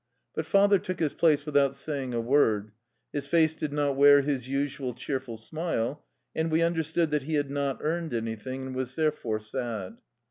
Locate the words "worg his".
2.23-3.27